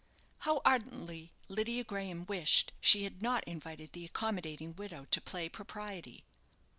[0.39, 6.23] (How ardently Lydia Graham wished she had not invited the accommodating widow to play propriety!)